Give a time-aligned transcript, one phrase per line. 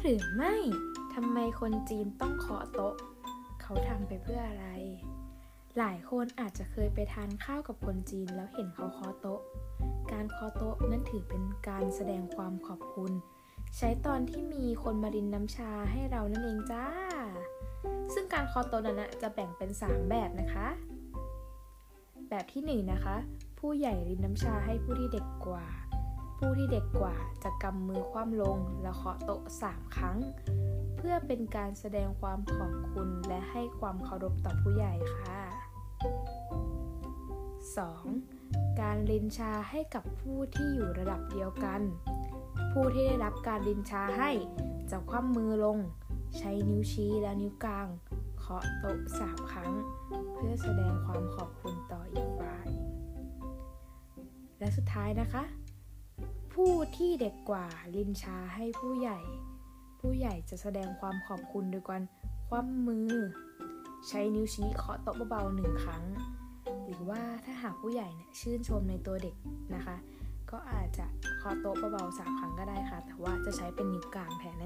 [0.00, 0.54] หรือไม่
[1.14, 2.94] ทำไมคนจีนต้องเคาะโต๊ะ
[3.62, 4.66] เขาทำไปเพื่ออะไร
[5.78, 9.40] หลายคนอาจจะเคยไปทานข้าวกับคนจีนแล้วเห็นเขาเคาะโต๊ะ
[10.12, 13.12] การเคาะโต๊ะนั้นถือเป็นการแสดงความขอบคุณ
[13.76, 16.86] ใช้ตอนที่มีคนมารินน้ำชาให้เรานั่นเองจ้า
[18.14, 20.68] ซึ่งการเคาะโต๊ะนั้นจะแบ่งเป็น 3 แบบนะคะ
[22.30, 23.16] แบบที่1นนะคะ
[23.58, 25.66] ผู้ใหญ่รินน้ำชาให้ผู้ที่เด็กกว่า
[26.44, 30.18] ผู้ที่เด็กกว่าจะกำมือคว่ำลงแล้วเคาะโต๊ะ3ครั้ง
[30.96, 35.40] เพื่อเป็นการแสดงความขอบคุณและให้ความเคารพต่อผู้ใหญ่ค่ะ
[38.08, 38.80] 2.
[38.80, 41.80] การลินชาให้กับผู้ที่อยู่ระดับเดียวกัน
[42.72, 44.30] ผู้ที่ได้รับการลินชาให้
[44.90, 45.78] จะคว่ำมือลง
[46.38, 47.88] ใช้นิ้วชี้และนิ้วกลาง
[48.38, 49.72] เคาะโต๊ะสามครั้ง
[50.34, 52.68] เพื่อแสดงความขอบคุณต่ออีกฝ่าย
[54.58, 55.42] และสุดท้ายนะคะ
[56.54, 59.18] ผู้ที่เด็กกว่าลินชาให้ผู้ใหญ่
[60.00, 62.02] ผู้ใหญ่จะแสดงความขอบคุณโดยการ
[62.48, 63.10] คว่ำมือ
[64.08, 66.04] ใช้นิ้วชี้เคาะโต๊ะเบาๆหนึ่งครั้ง
[66.84, 69.36] หรือว่าถ้าหากผู้ใหญ่เนี่ยชื่นชมในตัวเด็ก
[69.74, 69.96] นะคะ
[70.50, 71.06] ก็อาจจะ
[71.38, 74.59] เคาะโต๊ะเบาๆสามครั้งก็ได้ค่ะ แต่ว่าจะใช้เป็นนิ้วกลางแทน